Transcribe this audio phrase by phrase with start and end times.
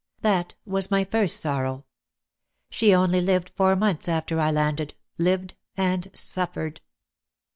[0.21, 1.85] That was my first sorrow.
[2.71, 6.81] She only lived four months after I landed, lived and suffered.